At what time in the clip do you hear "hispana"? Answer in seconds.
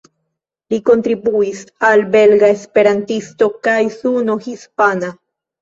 4.49-5.17